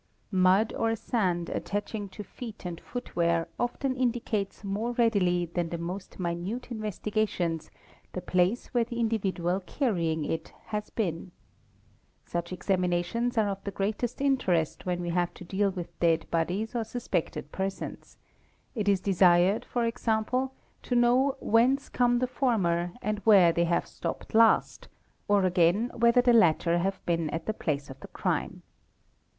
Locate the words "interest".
14.21-14.87